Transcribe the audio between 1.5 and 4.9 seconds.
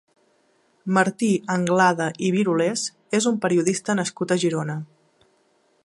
Anglada i Birulés és un periodista nascut a Girona.